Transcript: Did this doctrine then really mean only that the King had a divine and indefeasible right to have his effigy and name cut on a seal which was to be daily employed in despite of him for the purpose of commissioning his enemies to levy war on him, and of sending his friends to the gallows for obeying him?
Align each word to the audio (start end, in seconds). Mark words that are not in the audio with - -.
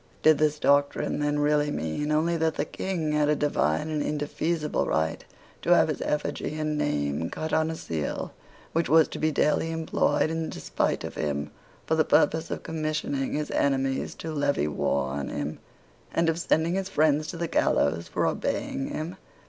Did 0.23 0.39
this 0.39 0.57
doctrine 0.57 1.19
then 1.19 1.37
really 1.37 1.69
mean 1.69 2.11
only 2.11 2.35
that 2.35 2.55
the 2.55 2.65
King 2.65 3.11
had 3.11 3.29
a 3.29 3.35
divine 3.35 3.87
and 3.91 4.01
indefeasible 4.01 4.87
right 4.87 5.23
to 5.61 5.75
have 5.75 5.89
his 5.89 6.01
effigy 6.01 6.57
and 6.57 6.75
name 6.75 7.29
cut 7.29 7.53
on 7.53 7.69
a 7.69 7.75
seal 7.75 8.33
which 8.73 8.89
was 8.89 9.07
to 9.09 9.19
be 9.19 9.31
daily 9.31 9.69
employed 9.69 10.31
in 10.31 10.49
despite 10.49 11.03
of 11.03 11.13
him 11.13 11.51
for 11.85 11.93
the 11.93 12.03
purpose 12.03 12.49
of 12.49 12.63
commissioning 12.63 13.33
his 13.33 13.51
enemies 13.51 14.15
to 14.15 14.31
levy 14.31 14.67
war 14.67 15.09
on 15.09 15.29
him, 15.29 15.59
and 16.11 16.29
of 16.29 16.39
sending 16.39 16.73
his 16.73 16.89
friends 16.89 17.27
to 17.27 17.37
the 17.37 17.47
gallows 17.47 18.07
for 18.07 18.25
obeying 18.25 18.87
him? 18.87 19.17